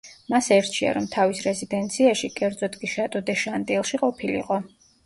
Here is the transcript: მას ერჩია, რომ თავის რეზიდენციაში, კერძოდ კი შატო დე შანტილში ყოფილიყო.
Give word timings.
მას 0.33 0.45
ერჩია, 0.55 0.93
რომ 0.97 1.05
თავის 1.15 1.43
რეზიდენციაში, 1.49 2.33
კერძოდ 2.41 2.81
კი 2.83 2.93
შატო 2.97 3.25
დე 3.31 3.41
შანტილში 3.45 4.07
ყოფილიყო. 4.07 4.65